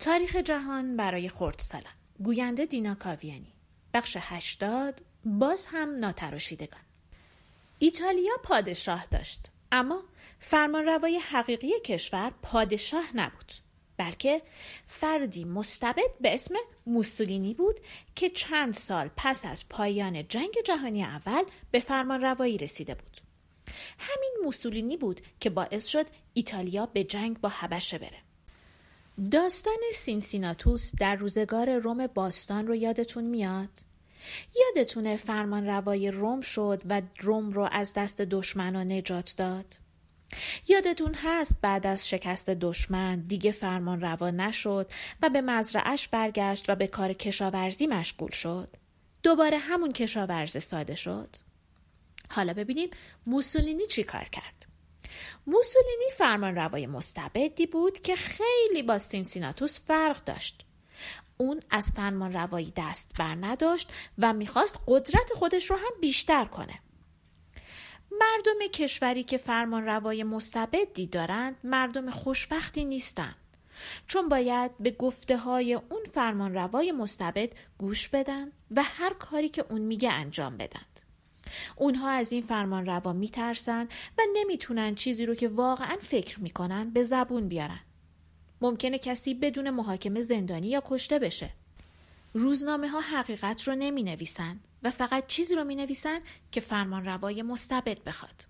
تاریخ 0.00 0.36
جهان 0.36 0.96
برای 0.96 1.28
خردسالان 1.28 1.92
گوینده 2.22 2.66
دینا 2.66 2.94
کاویانی. 2.94 3.52
بخش 3.94 4.16
هشتاد 4.20 5.02
باز 5.24 5.66
هم 5.66 5.98
ناتراشیدگان. 5.98 6.80
ایتالیا 7.78 8.32
پادشاه 8.42 9.06
داشت 9.06 9.46
اما 9.72 10.02
فرمانروای 10.38 11.18
حقیقی 11.18 11.72
کشور 11.84 12.32
پادشاه 12.42 13.04
نبود 13.14 13.52
بلکه 13.96 14.42
فردی 14.86 15.44
مستبد 15.44 16.18
به 16.20 16.34
اسم 16.34 16.54
موسولینی 16.86 17.54
بود 17.54 17.80
که 18.14 18.30
چند 18.30 18.74
سال 18.74 19.10
پس 19.16 19.44
از 19.44 19.68
پایان 19.68 20.28
جنگ 20.28 20.54
جهانی 20.64 21.04
اول 21.04 21.42
به 21.70 21.80
فرمانروایی 21.80 22.58
رسیده 22.58 22.94
بود. 22.94 23.16
همین 23.98 24.32
موسولینی 24.44 24.96
بود 24.96 25.20
که 25.40 25.50
باعث 25.50 25.86
شد 25.86 26.06
ایتالیا 26.34 26.86
به 26.86 27.04
جنگ 27.04 27.40
با 27.40 27.48
حبشه 27.48 27.98
بره. 27.98 28.29
داستان 29.20 29.78
سینسیناتوس 29.94 30.92
در 30.98 31.16
روزگار 31.16 31.78
روم 31.78 32.06
باستان 32.06 32.66
رو 32.66 32.74
یادتون 32.74 33.24
میاد؟ 33.24 33.68
یادتونه 34.56 35.16
فرمان 35.16 35.66
روای 35.66 36.10
روم 36.10 36.40
شد 36.40 36.82
و 36.88 37.02
روم 37.20 37.50
رو 37.50 37.68
از 37.72 37.94
دست 37.94 38.20
دشمنان 38.20 38.92
نجات 38.92 39.34
داد؟ 39.36 39.76
یادتون 40.68 41.14
هست 41.14 41.58
بعد 41.62 41.86
از 41.86 42.08
شکست 42.08 42.50
دشمن 42.50 43.20
دیگه 43.20 43.52
فرمان 43.52 44.00
روا 44.00 44.30
نشد 44.30 44.90
و 45.22 45.30
به 45.30 45.40
مزرعش 45.40 46.08
برگشت 46.08 46.70
و 46.70 46.74
به 46.74 46.86
کار 46.86 47.12
کشاورزی 47.12 47.86
مشغول 47.86 48.30
شد؟ 48.30 48.76
دوباره 49.22 49.58
همون 49.58 49.92
کشاورز 49.92 50.62
ساده 50.62 50.94
شد؟ 50.94 51.36
حالا 52.30 52.52
ببینیم 52.52 52.90
موسولینی 53.26 53.86
چی 53.86 54.04
کار 54.04 54.28
کرد؟ 54.32 54.59
موسولینی 55.46 56.10
فرمان 56.12 56.54
روای 56.54 56.86
مستبدی 56.86 57.66
بود 57.66 58.02
که 58.02 58.16
خیلی 58.16 58.82
با 58.82 58.98
سینسیناتوس 58.98 59.80
فرق 59.80 60.24
داشت. 60.24 60.64
اون 61.36 61.60
از 61.70 61.92
فرمان 61.96 62.32
روایی 62.32 62.72
دست 62.76 63.12
بر 63.18 63.34
نداشت 63.34 63.92
و 64.18 64.32
می‌خواست 64.32 64.78
قدرت 64.86 65.32
خودش 65.34 65.70
رو 65.70 65.76
هم 65.76 66.00
بیشتر 66.00 66.44
کنه. 66.44 66.80
مردم 68.10 68.66
کشوری 68.72 69.22
که 69.22 69.36
فرمان 69.36 69.84
روای 69.86 70.22
مستبدی 70.22 71.06
دارند 71.06 71.56
مردم 71.64 72.10
خوشبختی 72.10 72.84
نیستند. 72.84 73.36
چون 74.06 74.28
باید 74.28 74.78
به 74.78 74.90
گفته 74.90 75.36
های 75.36 75.74
اون 75.74 76.04
فرمان 76.12 76.54
روای 76.54 76.92
مستبد 76.92 77.52
گوش 77.78 78.08
بدن 78.08 78.52
و 78.70 78.82
هر 78.82 79.12
کاری 79.14 79.48
که 79.48 79.64
اون 79.70 79.80
میگه 79.80 80.12
انجام 80.12 80.56
بدن. 80.56 80.86
اونها 81.76 82.10
از 82.10 82.32
این 82.32 82.42
فرمان 82.42 82.86
روا 82.86 83.12
میترسن 83.12 83.88
و 84.18 84.22
نمی‌تونن 84.36 84.94
چیزی 84.94 85.26
رو 85.26 85.34
که 85.34 85.48
واقعا 85.48 85.96
فکر 86.00 86.40
می‌کنن 86.40 86.90
به 86.90 87.02
زبون 87.02 87.48
بیارن. 87.48 87.80
ممکنه 88.60 88.98
کسی 88.98 89.34
بدون 89.34 89.70
محاکمه 89.70 90.20
زندانی 90.20 90.68
یا 90.68 90.82
کشته 90.86 91.18
بشه. 91.18 91.50
روزنامه 92.34 92.88
ها 92.88 93.00
حقیقت 93.00 93.68
رو 93.68 93.74
نمی 93.74 94.02
نویسن 94.02 94.60
و 94.82 94.90
فقط 94.90 95.26
چیزی 95.26 95.54
رو 95.54 95.64
می 95.64 95.76
نویسن 95.76 96.20
که 96.52 96.60
فرمان 96.60 97.04
روای 97.04 97.42
مستبد 97.42 98.04
بخواد. 98.04 98.46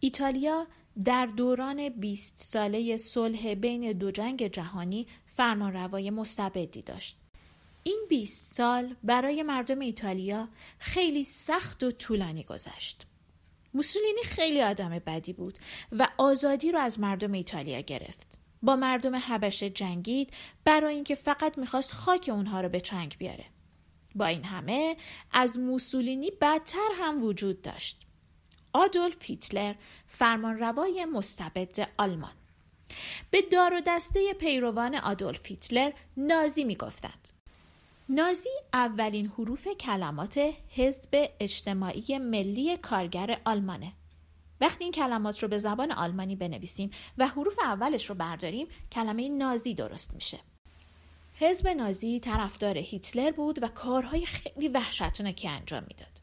ایتالیا 0.00 0.66
در 1.04 1.26
دوران 1.26 1.88
20 1.88 2.38
ساله 2.38 2.96
صلح 2.96 3.54
بین 3.54 3.92
دو 3.92 4.10
جنگ 4.10 4.46
جهانی 4.46 5.06
فرمان 5.26 5.72
روای 5.72 6.10
مستبدی 6.10 6.82
داشت. 6.82 7.16
این 7.86 8.06
20 8.08 8.54
سال 8.54 8.96
برای 9.02 9.42
مردم 9.42 9.80
ایتالیا 9.80 10.48
خیلی 10.78 11.24
سخت 11.24 11.82
و 11.82 11.90
طولانی 11.90 12.42
گذشت. 12.42 13.06
موسولینی 13.74 14.22
خیلی 14.24 14.62
آدم 14.62 14.98
بدی 14.98 15.32
بود 15.32 15.58
و 15.92 16.08
آزادی 16.18 16.72
رو 16.72 16.78
از 16.78 17.00
مردم 17.00 17.32
ایتالیا 17.32 17.80
گرفت. 17.80 18.38
با 18.62 18.76
مردم 18.76 19.16
حبشه 19.16 19.70
جنگید 19.70 20.32
برای 20.64 20.94
اینکه 20.94 21.14
فقط 21.14 21.58
می‌خواست 21.58 21.92
خاک 21.92 22.30
اونها 22.32 22.60
رو 22.60 22.68
به 22.68 22.80
چنگ 22.80 23.16
بیاره. 23.18 23.44
با 24.14 24.26
این 24.26 24.44
همه 24.44 24.96
از 25.32 25.58
موسولینی 25.58 26.30
بدتر 26.40 26.88
هم 27.00 27.24
وجود 27.24 27.62
داشت. 27.62 28.00
آدولف 28.72 29.16
هیتلر 29.22 29.74
فرمانروای 30.06 31.04
مستبد 31.04 31.88
آلمان 31.98 32.32
به 33.30 33.42
دار 33.42 33.74
و 33.74 33.80
دسته 33.86 34.32
پیروان 34.32 34.94
آدولف 34.94 35.46
هیتلر 35.46 35.92
نازی 36.16 36.64
می‌گفتند 36.64 37.28
نازی 38.08 38.50
اولین 38.72 39.26
حروف 39.26 39.68
کلمات 39.68 40.40
حزب 40.68 41.30
اجتماعی 41.40 42.18
ملی 42.18 42.76
کارگر 42.76 43.40
آلمانه. 43.44 43.92
وقتی 44.60 44.84
این 44.84 44.92
کلمات 44.92 45.42
رو 45.42 45.48
به 45.48 45.58
زبان 45.58 45.92
آلمانی 45.92 46.36
بنویسیم 46.36 46.90
و 47.18 47.26
حروف 47.26 47.58
اولش 47.58 48.10
رو 48.10 48.14
برداریم 48.14 48.66
کلمه 48.92 49.28
نازی 49.28 49.74
درست 49.74 50.14
میشه. 50.14 50.38
حزب 51.34 51.68
نازی 51.68 52.20
طرفدار 52.20 52.78
هیتلر 52.78 53.30
بود 53.30 53.62
و 53.62 53.68
کارهای 53.68 54.26
خیلی 54.26 54.68
وحشتناکی 54.68 55.48
انجام 55.48 55.84
می‌داد. 55.88 56.20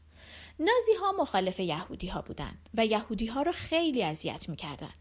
نازی 0.58 0.92
ها 1.00 1.12
مخالف 1.12 1.60
یهودی 1.60 2.06
ها 2.06 2.22
بودند 2.22 2.68
و 2.74 2.86
یهودی 2.86 3.26
ها 3.26 3.42
رو 3.42 3.52
خیلی 3.52 4.02
اذیت 4.02 4.48
می‌کردند. 4.48 4.94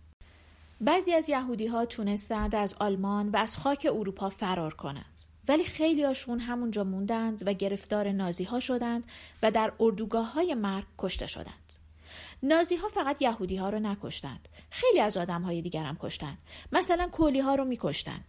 بعضی 0.81 1.13
از 1.13 1.29
یهودی 1.29 1.67
ها 1.67 1.85
تونستند 1.85 2.55
از 2.55 2.73
آلمان 2.79 3.29
و 3.29 3.37
از 3.37 3.57
خاک 3.57 3.87
اروپا 3.91 4.29
فرار 4.29 4.73
کنند. 4.73 5.20
ولی 5.47 5.63
خیلی 5.63 6.03
هاشون 6.03 6.39
همونجا 6.39 6.83
موندند 6.83 7.47
و 7.47 7.53
گرفتار 7.53 8.11
نازی 8.11 8.43
ها 8.43 8.59
شدند 8.59 9.03
و 9.43 9.51
در 9.51 9.73
اردوگاه 9.79 10.33
های 10.33 10.53
مرگ 10.53 10.85
کشته 10.97 11.27
شدند. 11.27 11.73
نازی 12.43 12.75
ها 12.75 12.87
فقط 12.87 13.21
یهودی 13.21 13.55
ها 13.55 13.69
رو 13.69 13.79
نکشتند. 13.79 14.49
خیلی 14.69 14.99
از 14.99 15.17
آدم 15.17 15.41
های 15.41 15.61
دیگر 15.61 15.83
هم 15.83 15.97
کشتند. 15.99 16.37
مثلا 16.71 17.07
کولی 17.07 17.39
ها 17.39 17.55
رو 17.55 17.65
میکشتند. 17.65 18.25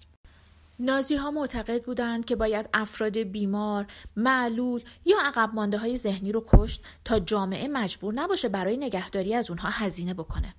نازی 0.78 1.16
ها 1.16 1.30
معتقد 1.30 1.84
بودند 1.84 2.24
که 2.24 2.36
باید 2.36 2.68
افراد 2.74 3.18
بیمار، 3.18 3.86
معلول 4.16 4.82
یا 5.04 5.16
عقب 5.24 5.50
مانده 5.54 5.78
های 5.78 5.96
ذهنی 5.96 6.32
رو 6.32 6.44
کشت 6.48 6.82
تا 7.04 7.18
جامعه 7.18 7.68
مجبور 7.68 8.14
نباشه 8.14 8.48
برای 8.48 8.76
نگهداری 8.76 9.34
از 9.34 9.50
اونها 9.50 9.68
هزینه 9.70 10.14
بکنه. 10.14 10.54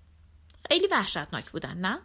خیلی 0.70 0.88
وحشتناک 0.88 1.52
بودن 1.52 1.78
نه؟ 1.78 2.00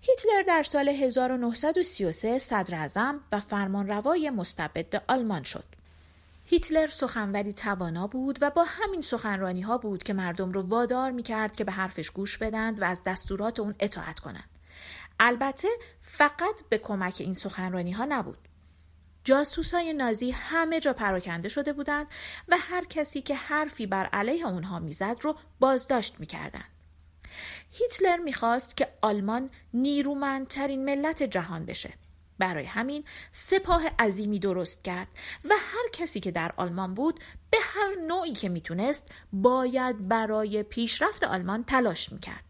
هیتلر 0.00 0.42
در 0.46 0.62
سال 0.62 0.88
1933 0.88 2.38
صدر 2.38 2.74
ازم 2.74 3.20
و 3.32 3.40
فرمانروای 3.40 4.30
مستبد 4.30 5.02
آلمان 5.08 5.42
شد. 5.42 5.64
هیتلر 6.44 6.86
سخنوری 6.86 7.52
توانا 7.52 8.06
بود 8.06 8.38
و 8.40 8.50
با 8.50 8.64
همین 8.68 9.02
سخنرانی 9.02 9.60
ها 9.60 9.78
بود 9.78 10.02
که 10.02 10.12
مردم 10.12 10.52
رو 10.52 10.62
وادار 10.62 11.10
می 11.10 11.22
کرد 11.22 11.56
که 11.56 11.64
به 11.64 11.72
حرفش 11.72 12.10
گوش 12.10 12.38
بدند 12.38 12.82
و 12.82 12.84
از 12.84 13.04
دستورات 13.04 13.60
اون 13.60 13.74
اطاعت 13.80 14.18
کنند. 14.18 14.48
البته 15.20 15.68
فقط 16.00 16.54
به 16.68 16.78
کمک 16.78 17.16
این 17.20 17.34
سخنرانی 17.34 17.92
ها 17.92 18.06
نبود. 18.08 18.38
جاسوسای 19.24 19.92
نازی 19.92 20.30
همه 20.30 20.80
جا 20.80 20.92
پراکنده 20.92 21.48
شده 21.48 21.72
بودند 21.72 22.06
و 22.48 22.56
هر 22.60 22.84
کسی 22.84 23.22
که 23.22 23.34
حرفی 23.34 23.86
بر 23.86 24.06
علیه 24.06 24.46
اونها 24.46 24.78
می‌زد 24.78 25.16
رو 25.20 25.36
بازداشت 25.60 26.20
می‌کردند. 26.20 26.77
هیتلر 27.70 28.16
می‌خواست 28.16 28.76
که 28.76 28.88
آلمان 29.02 29.50
نیرومندترین 29.74 30.84
ملت 30.84 31.22
جهان 31.22 31.66
بشه. 31.66 31.94
برای 32.38 32.64
همین 32.64 33.04
سپاه 33.32 33.82
عظیمی 33.98 34.38
درست 34.38 34.84
کرد 34.84 35.08
و 35.44 35.54
هر 35.58 35.90
کسی 35.92 36.20
که 36.20 36.30
در 36.30 36.52
آلمان 36.56 36.94
بود 36.94 37.20
به 37.50 37.58
هر 37.60 37.94
نوعی 38.06 38.32
که 38.32 38.48
می‌تونست 38.48 39.08
باید 39.32 40.08
برای 40.08 40.62
پیشرفت 40.62 41.24
آلمان 41.24 41.64
تلاش 41.64 42.12
می‌کرد. 42.12 42.44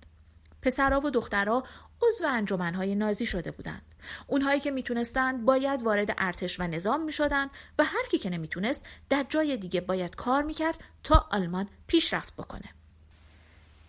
پسرها 0.62 1.00
و 1.00 1.10
دخترها 1.10 1.64
عضو 2.02 2.26
انجمنهای 2.26 2.94
نازی 2.94 3.26
شده 3.26 3.50
بودند. 3.50 3.94
اونهایی 4.26 4.60
که 4.60 4.70
می‌تونستند 4.70 5.44
باید 5.44 5.82
وارد 5.82 6.14
ارتش 6.18 6.60
و 6.60 6.62
نظام 6.62 7.04
می‌شدند 7.04 7.50
و 7.78 7.84
هر 7.84 8.06
کی 8.10 8.18
که 8.18 8.30
نمی‌تونست 8.30 8.86
در 9.08 9.26
جای 9.28 9.56
دیگه 9.56 9.80
باید 9.80 10.16
کار 10.16 10.42
می‌کرد 10.42 10.84
تا 11.02 11.28
آلمان 11.30 11.68
پیشرفت 11.86 12.36
بکنه. 12.36 12.77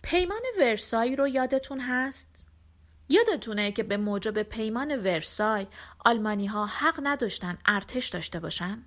پیمان 0.02 0.42
ورسای 0.60 1.16
رو 1.16 1.28
یادتون 1.28 1.80
هست؟ 1.80 2.46
یادتونه 3.08 3.72
که 3.72 3.82
به 3.82 3.96
موجب 3.96 4.42
پیمان 4.42 5.00
ورسای 5.00 5.66
آلمانی 6.04 6.46
ها 6.46 6.66
حق 6.66 7.00
نداشتن 7.02 7.58
ارتش 7.66 8.08
داشته 8.08 8.40
باشن؟ 8.40 8.84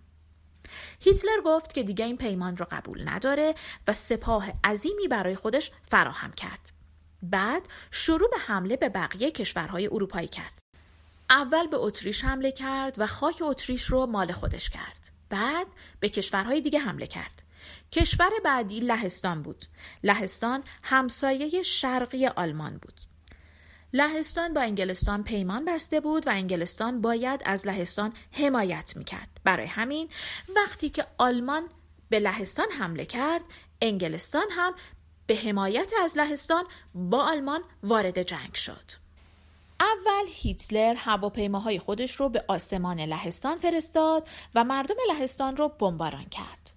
هیتلر 0.99 1.41
گفت 1.45 1.73
که 1.73 1.83
دیگه 1.83 2.05
این 2.05 2.17
پیمان 2.17 2.57
رو 2.57 2.65
قبول 2.71 3.09
نداره 3.09 3.55
و 3.87 3.93
سپاه 3.93 4.51
عظیمی 4.63 5.07
برای 5.07 5.35
خودش 5.35 5.71
فراهم 5.87 6.31
کرد. 6.31 6.59
بعد 7.23 7.67
شروع 7.91 8.29
به 8.29 8.37
حمله 8.37 8.77
به 8.77 8.89
بقیه 8.89 9.31
کشورهای 9.31 9.87
اروپایی 9.87 10.27
کرد. 10.27 10.59
اول 11.29 11.67
به 11.67 11.77
اتریش 11.77 12.23
حمله 12.23 12.51
کرد 12.51 12.95
و 12.99 13.07
خاک 13.07 13.41
اتریش 13.41 13.83
رو 13.83 14.05
مال 14.05 14.31
خودش 14.31 14.69
کرد. 14.69 15.09
بعد 15.29 15.67
به 15.99 16.09
کشورهای 16.09 16.61
دیگه 16.61 16.79
حمله 16.79 17.07
کرد. 17.07 17.43
کشور 17.91 18.29
بعدی 18.43 18.79
لهستان 18.79 19.41
بود. 19.41 19.65
لهستان 20.03 20.63
همسایه 20.83 21.61
شرقی 21.61 22.27
آلمان 22.27 22.77
بود. 22.77 23.01
لهستان 23.93 24.53
با 24.53 24.61
انگلستان 24.61 25.23
پیمان 25.23 25.65
بسته 25.65 25.99
بود 25.99 26.27
و 26.27 26.29
انگلستان 26.29 27.01
باید 27.01 27.41
از 27.45 27.67
لهستان 27.67 28.13
حمایت 28.31 28.93
می‌کرد. 28.95 29.29
برای 29.43 29.65
همین 29.65 30.09
وقتی 30.55 30.89
که 30.89 31.05
آلمان 31.17 31.69
به 32.09 32.19
لهستان 32.19 32.67
حمله 32.79 33.05
کرد 33.05 33.43
انگلستان 33.81 34.45
هم 34.51 34.73
به 35.27 35.35
حمایت 35.35 35.91
از 36.03 36.17
لهستان 36.17 36.63
با 36.93 37.23
آلمان 37.23 37.61
وارد 37.83 38.23
جنگ 38.23 38.53
شد. 38.53 39.03
اول 39.79 40.25
هیتلر 40.27 40.93
هواپیماهای 40.93 41.79
خودش 41.79 42.15
رو 42.15 42.29
به 42.29 42.45
آسمان 42.47 42.99
لهستان 42.99 43.57
فرستاد 43.57 44.27
و 44.55 44.63
مردم 44.63 44.95
لهستان 45.09 45.57
رو 45.57 45.69
بمباران 45.69 46.25
کرد. 46.25 46.72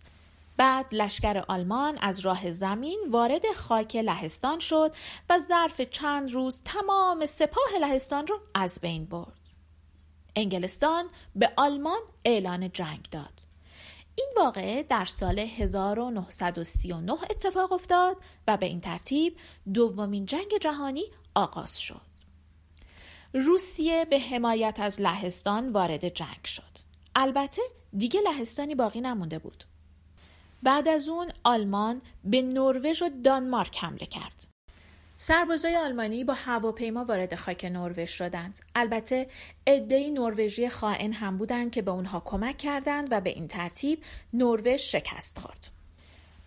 بعد 0.57 0.95
لشکر 0.95 1.45
آلمان 1.49 1.99
از 1.99 2.21
راه 2.21 2.53
زمین 2.53 3.01
وارد 3.11 3.53
خاک 3.57 3.97
لهستان 3.97 4.59
شد 4.59 4.95
و 5.31 5.39
ظرف 5.39 5.81
چند 5.81 6.33
روز 6.33 6.63
تمام 6.65 7.27
سپاه 7.27 7.79
لهستان 7.81 8.27
رو 8.27 8.41
از 8.55 8.79
بین 8.81 9.05
برد. 9.05 9.41
انگلستان 10.37 11.05
به 11.35 11.53
آلمان 11.57 12.01
اعلان 12.25 12.73
جنگ 12.73 13.07
داد. 13.13 13.33
این 14.15 14.29
واقعه 14.37 14.83
در 14.83 15.05
سال 15.05 15.39
1939 15.39 17.13
اتفاق 17.13 17.73
افتاد 17.73 18.17
و 18.49 18.57
به 18.57 18.67
این 18.67 18.81
ترتیب 18.81 19.37
دومین 19.75 20.27
جنگ 20.27 20.59
جهانی 20.61 21.05
آغاز 21.35 21.81
شد. 21.81 22.01
روسیه 23.33 24.05
به 24.05 24.19
حمایت 24.19 24.77
از 24.81 25.01
لهستان 25.01 25.73
وارد 25.73 26.09
جنگ 26.09 26.45
شد. 26.45 26.63
البته 27.15 27.63
دیگه 27.97 28.21
لهستانی 28.21 28.75
باقی 28.75 29.01
نمونده 29.01 29.39
بود. 29.39 29.65
بعد 30.63 30.89
از 30.89 31.09
اون 31.09 31.31
آلمان 31.45 32.03
به 32.25 32.43
نروژ 32.43 33.03
و 33.03 33.11
دانمارک 33.25 33.79
حمله 33.79 34.07
کرد. 34.07 34.47
سربازای 35.19 35.77
آلمانی 35.77 36.25
با 36.25 36.35
هواپیما 36.35 37.05
وارد 37.05 37.35
خاک 37.35 37.65
نروژ 37.65 38.11
شدند. 38.11 38.59
البته 38.75 39.27
عدهای 39.67 40.11
نروژی 40.11 40.69
خائن 40.69 41.13
هم 41.13 41.39
بودند 41.39 41.71
که 41.71 41.83
به 41.83 41.91
اونها 41.91 42.21
کمک 42.21 42.57
کردند 42.57 43.09
و 43.11 43.21
به 43.21 43.31
این 43.31 43.49
ترتیب 43.49 44.03
نروژ 44.33 44.81
شکست 44.81 45.39
خورد. 45.39 45.71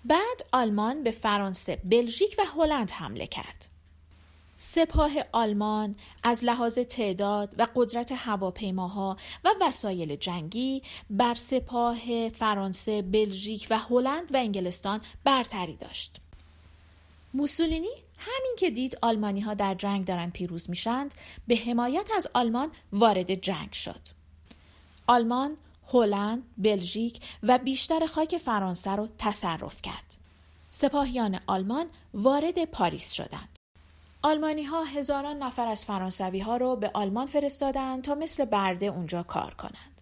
بعد 0.06 0.48
آلمان 0.52 1.04
به 1.04 1.12
فرانسه، 1.12 1.76
بلژیک 1.76 2.36
و 2.38 2.62
هلند 2.62 2.92
حمله 2.92 3.28
کرد. 3.28 3.70
سپاه 4.62 5.12
آلمان 5.32 5.96
از 6.24 6.44
لحاظ 6.44 6.80
تعداد 6.80 7.56
و 7.58 7.68
قدرت 7.76 8.12
هواپیماها 8.12 9.18
و 9.46 9.50
وسایل 9.62 10.16
جنگی 10.16 10.82
بر 11.10 11.34
سپاه 11.34 12.30
فرانسه، 12.30 13.02
بلژیک 13.02 13.68
و 13.70 13.78
هلند 13.78 14.34
و 14.34 14.38
انگلستان 14.38 15.02
برتری 15.24 15.76
داشت. 15.76 16.18
موسولینی 17.34 17.90
همین 18.18 18.56
که 18.58 18.70
دید 18.70 18.98
آلمانی 19.02 19.42
ها 19.42 19.54
در 19.54 19.74
جنگ 19.74 20.06
دارن 20.06 20.30
پیروز 20.30 20.70
میشند 20.70 21.14
به 21.48 21.56
حمایت 21.56 22.10
از 22.18 22.28
آلمان 22.34 22.72
وارد 22.94 23.36
جنگ 23.36 23.72
شد. 23.72 24.02
آلمان، 25.08 25.58
هلند، 25.88 26.44
بلژیک 26.58 27.20
و 27.44 27.58
بیشتر 27.58 28.06
خاک 28.06 28.38
فرانسه 28.38 28.96
را 28.96 29.10
تصرف 29.18 29.82
کرد. 29.82 30.18
سپاهیان 30.72 31.40
آلمان 31.48 31.86
وارد 32.14 32.66
پاریس 32.66 33.12
شدند. 33.12 33.59
آلمانی 34.22 34.64
ها 34.64 34.84
هزاران 34.84 35.38
نفر 35.38 35.68
از 35.68 35.86
فرانسوی 35.86 36.40
ها 36.40 36.58
رو 36.58 36.76
به 36.76 36.92
آلمان 36.94 37.26
فرستادند 37.26 38.04
تا 38.04 38.16
مثل 38.16 38.46
برده 38.46 38.86
اونجا 38.86 39.24
کار 39.24 39.54
کنند. 39.54 40.02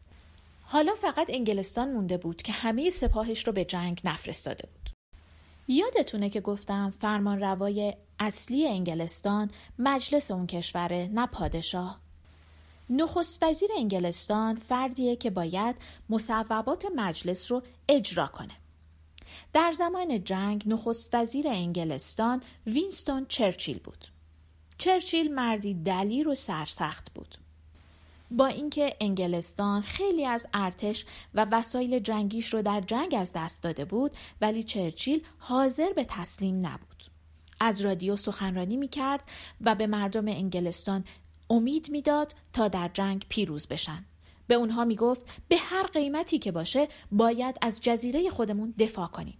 حالا 0.61 0.91
فقط 0.95 1.27
انگلستان 1.29 1.93
مونده 1.93 2.17
بود 2.17 2.41
که 2.41 2.51
همه 2.51 2.89
سپاهش 2.89 3.47
رو 3.47 3.53
به 3.53 3.65
جنگ 3.65 4.01
نفرستاده 4.03 4.67
بود. 4.73 4.89
یادتونه 5.67 6.29
که 6.29 6.41
گفتم 6.41 6.89
فرمان 6.89 7.39
روای 7.39 7.93
اصلی 8.19 8.67
انگلستان 8.67 9.51
مجلس 9.79 10.31
اون 10.31 10.47
کشوره 10.47 11.09
نه 11.13 11.25
پادشاه 11.25 12.01
نخست 12.89 13.43
وزیر 13.43 13.69
انگلستان 13.77 14.55
فردیه 14.55 15.15
که 15.15 15.29
باید 15.29 15.75
مصوبات 16.09 16.85
مجلس 16.95 17.51
رو 17.51 17.61
اجرا 17.89 18.27
کنه 18.27 18.53
در 19.57 19.71
زمان 19.71 20.23
جنگ 20.23 20.63
نخست 20.65 21.15
وزیر 21.15 21.47
انگلستان 21.47 22.41
وینستون 22.67 23.25
چرچیل 23.25 23.79
بود. 23.79 24.05
چرچیل 24.77 25.33
مردی 25.33 25.73
دلیر 25.73 26.27
و 26.27 26.35
سرسخت 26.35 27.13
بود. 27.13 27.35
با 28.31 28.45
اینکه 28.45 28.95
انگلستان 29.01 29.81
خیلی 29.81 30.25
از 30.25 30.47
ارتش 30.53 31.05
و 31.33 31.45
وسایل 31.51 31.99
جنگیش 31.99 32.53
رو 32.53 32.61
در 32.61 32.81
جنگ 32.81 33.15
از 33.15 33.31
دست 33.35 33.63
داده 33.63 33.85
بود 33.85 34.11
ولی 34.41 34.63
چرچیل 34.63 35.23
حاضر 35.37 35.93
به 35.93 36.05
تسلیم 36.09 36.55
نبود. 36.67 37.03
از 37.59 37.81
رادیو 37.81 38.15
سخنرانی 38.15 38.77
می 38.77 38.87
کرد 38.87 39.23
و 39.61 39.75
به 39.75 39.87
مردم 39.87 40.27
انگلستان 40.27 41.03
امید 41.49 41.89
می‌داد 41.89 42.35
تا 42.53 42.67
در 42.67 42.89
جنگ 42.93 43.25
پیروز 43.29 43.67
بشن. 43.67 44.05
به 44.47 44.55
اونها 44.55 44.85
می 44.85 44.95
گفت 44.95 45.25
به 45.47 45.57
هر 45.57 45.87
قیمتی 45.87 46.39
که 46.39 46.51
باشه 46.51 46.87
باید 47.11 47.57
از 47.61 47.81
جزیره 47.81 48.29
خودمون 48.29 48.73
دفاع 48.79 49.07
کنیم. 49.07 49.37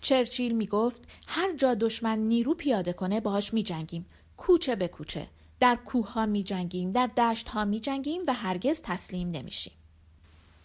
چرچیل 0.00 0.52
می 0.52 0.66
گفت 0.66 1.02
هر 1.26 1.56
جا 1.56 1.74
دشمن 1.74 2.18
نیرو 2.18 2.54
پیاده 2.54 2.92
کنه 2.92 3.20
باهاش 3.20 3.54
می 3.54 3.62
جنگیم 3.62 4.06
کوچه 4.36 4.76
به 4.76 4.88
کوچه 4.88 5.28
در 5.60 5.76
کوه 5.76 6.12
ها 6.12 6.26
می 6.26 6.42
جنگیم 6.42 6.92
در 6.92 7.06
دشت 7.06 7.48
ها 7.48 7.64
می 7.64 7.80
جنگیم 7.80 8.22
و 8.26 8.32
هرگز 8.34 8.82
تسلیم 8.82 9.30
نمیشیم 9.30 9.72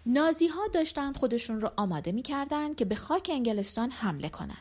نازی 0.05 0.47
ها 0.47 0.67
داشتند 0.73 1.17
خودشون 1.17 1.61
رو 1.61 1.71
آماده 1.77 2.11
می 2.11 2.21
کردن 2.21 2.73
که 2.73 2.85
به 2.85 2.95
خاک 2.95 3.29
انگلستان 3.33 3.91
حمله 3.91 4.29
کنند. 4.29 4.57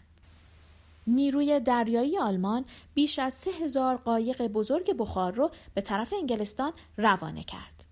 نیروی 1.07 1.61
دریایی 1.61 2.19
آلمان 2.19 2.65
بیش 2.95 3.19
از 3.19 3.35
سه 3.35 3.51
هزار 3.51 3.97
قایق 3.97 4.47
بزرگ 4.47 4.97
بخار 4.97 5.33
رو 5.33 5.51
به 5.75 5.81
طرف 5.81 6.13
انگلستان 6.13 6.73
روانه 6.97 7.45
کرد. 7.45 7.85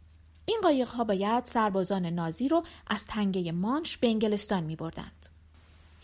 این 0.47 0.61
قایق 0.63 0.89
ها 0.89 1.05
باید 1.05 1.45
سربازان 1.45 2.07
نازی 2.07 2.49
رو 2.49 2.63
از 2.87 3.07
تنگه 3.07 3.53
مانش 3.53 3.97
به 3.97 4.07
انگلستان 4.07 4.65
می 4.65 4.77
بردند. 4.77 5.27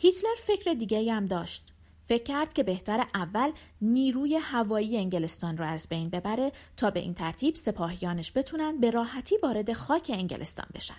هیتلر 0.04 0.34
فکر 0.38 0.72
دیگه 0.72 1.12
هم 1.12 1.24
داشت. 1.24 1.72
فکر 2.08 2.22
کرد 2.22 2.52
که 2.52 2.62
بهتر 2.62 3.06
اول 3.14 3.50
نیروی 3.80 4.36
هوایی 4.36 4.96
انگلستان 4.96 5.56
را 5.56 5.66
از 5.66 5.88
بین 5.88 6.08
ببره 6.08 6.52
تا 6.76 6.90
به 6.90 7.00
این 7.00 7.14
ترتیب 7.14 7.54
سپاهیانش 7.54 8.32
بتونن 8.34 8.80
به 8.80 8.90
راحتی 8.90 9.36
وارد 9.42 9.72
خاک 9.72 10.10
انگلستان 10.14 10.66
بشن. 10.74 10.96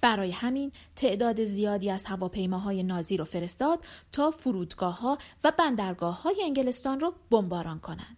برای 0.00 0.30
همین 0.30 0.72
تعداد 0.96 1.44
زیادی 1.44 1.90
از 1.90 2.04
هواپیماهای 2.04 2.82
نازی 2.82 3.16
رو 3.16 3.24
فرستاد 3.24 3.84
تا 4.12 4.30
فرودگاه 4.30 5.00
ها 5.00 5.18
و 5.44 5.52
بندرگاه 5.58 6.22
های 6.22 6.42
انگلستان 6.44 7.00
رو 7.00 7.14
بمباران 7.30 7.80
کنند. 7.80 8.16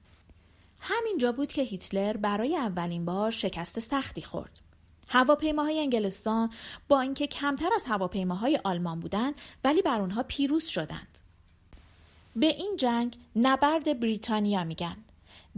همینجا 0.80 1.32
بود 1.32 1.52
که 1.52 1.62
هیتلر 1.62 2.16
برای 2.16 2.56
اولین 2.56 3.04
بار 3.04 3.30
شکست 3.30 3.80
سختی 3.80 4.22
خورد. 4.22 4.60
هواپیماهای 5.08 5.80
انگلستان 5.80 6.50
با 6.88 7.00
اینکه 7.00 7.26
کمتر 7.26 7.70
از 7.74 7.84
هواپیماهای 7.84 8.60
آلمان 8.64 9.00
بودند 9.00 9.34
ولی 9.64 9.82
بر 9.82 10.00
اونها 10.00 10.22
پیروز 10.22 10.64
شدند. 10.64 11.18
به 12.36 12.46
این 12.46 12.76
جنگ 12.76 13.16
نبرد 13.36 14.00
بریتانیا 14.00 14.64
میگن. 14.64 14.96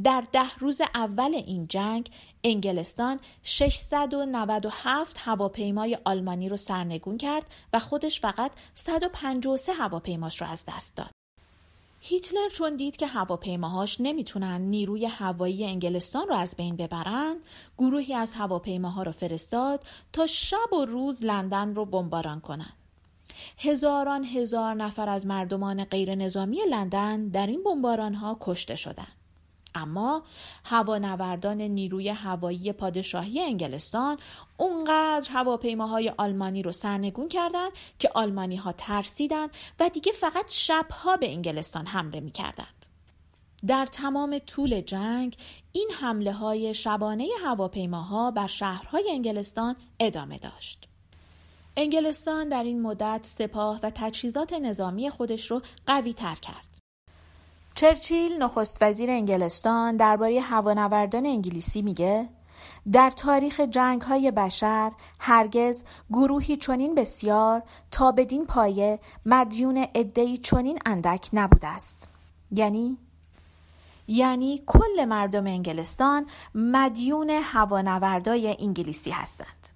در 0.03 0.25
ده 0.33 0.55
روز 0.59 0.81
اول 0.95 1.35
این 1.35 1.67
جنگ 1.69 2.11
انگلستان 2.45 3.21
697 3.43 5.17
هواپیمای 5.19 5.99
آلمانی 6.05 6.49
رو 6.49 6.57
سرنگون 6.57 7.19
کرد 7.19 7.47
و 7.73 7.79
خودش 7.79 8.21
فقط 8.21 8.53
153 8.75 9.73
هواپیماش 9.73 10.41
رو 10.41 10.49
از 10.49 10.65
دست 10.69 10.97
داد. 10.97 11.11
هیتلر 12.07 12.49
چون 12.49 12.77
دید 12.77 12.97
که 12.97 13.07
هواپیماهاش 13.07 13.97
نمی‌تونن 14.01 14.61
نیروی 14.61 15.07
هوایی 15.07 15.65
انگلستان 15.65 16.29
رو 16.29 16.35
از 16.35 16.57
بین 16.57 16.77
ببرند، 16.77 17.37
گروهی 17.79 18.15
از 18.15 18.33
هواپیماها 18.33 19.03
رو 19.03 19.13
فرستاد 19.13 19.85
تا 20.13 20.27
شب 20.27 20.73
و 20.73 20.85
روز 20.85 21.25
لندن 21.25 21.75
رو 21.75 21.85
بمباران 21.85 22.41
کنند. 22.41 22.73
هزاران 23.59 24.25
هزار 24.25 24.75
نفر 24.75 25.09
از 25.09 25.27
مردمان 25.27 25.85
غیر 25.85 26.15
نظامی 26.15 26.59
لندن 26.71 27.29
در 27.29 27.47
این 27.47 27.63
بمباران 27.63 28.15
ها 28.15 28.37
کشته 28.41 28.77
شدند. 28.77 29.24
اما 29.75 30.23
هوانوردان 30.65 31.61
نیروی 31.61 32.09
هوایی 32.09 32.73
پادشاهی 32.73 33.41
انگلستان 33.41 34.19
اونقدر 34.57 35.33
هواپیماهای 35.33 36.13
آلمانی 36.17 36.63
رو 36.63 36.73
سرنگون 36.73 37.29
کردند 37.29 37.73
که 37.99 38.11
آلمانی 38.15 38.57
ها 38.57 38.73
ترسیدند 38.73 39.51
و 39.81 39.89
دیگه 39.89 40.13
فقط 40.13 40.53
شبها 40.53 41.17
به 41.17 41.31
انگلستان 41.31 41.87
حمله 41.87 42.21
می 42.21 42.31
کردند. 42.31 42.87
در 43.67 43.87
تمام 43.87 44.39
طول 44.39 44.81
جنگ 44.81 45.37
این 45.73 45.91
حمله 46.01 46.33
های 46.33 46.75
شبانه 46.75 47.29
هواپیماها 47.45 48.31
بر 48.31 48.47
شهرهای 48.47 49.11
انگلستان 49.11 49.77
ادامه 50.01 50.39
داشت. 50.39 50.89
انگلستان 51.77 52.49
در 52.49 52.65
این 52.65 52.83
مدت 52.83 53.21
سپاه 53.23 53.81
و 53.83 53.91
تجهیزات 53.95 54.53
نظامی 54.53 55.11
خودش 55.11 55.51
رو 55.51 55.63
قوی 55.87 56.13
تر 56.13 56.35
کرد. 56.35 56.74
چرچیل 57.75 58.43
نخست 58.43 58.83
وزیر 58.83 59.11
انگلستان 59.11 59.97
درباره 59.97 60.41
هوانوردان 60.41 61.27
انگلیسی 61.27 61.83
میگه 61.83 62.29
در 62.93 63.11
تاریخ 63.11 63.61
جنگ 63.61 64.03
های 64.03 64.31
بشر 64.31 64.93
هرگز 65.21 65.85
گروهی 66.11 66.57
چنین 66.57 66.95
بسیار 66.95 67.63
تا 67.91 68.13
بدین 68.13 68.47
پایه 68.47 69.01
مدیون 69.27 69.87
عدهای 69.95 70.37
چنین 70.37 70.79
اندک 70.87 71.31
نبوده 71.33 71.69
است. 71.69 72.09
یعنی؟ 72.51 72.99
یعنی 74.09 74.63
کل 74.67 75.05
مردم 75.05 75.47
انگلستان 75.47 76.27
مدیون 76.55 77.31
هوانوردای 77.31 78.57
انگلیسی 78.59 79.11
هستند. 79.11 79.74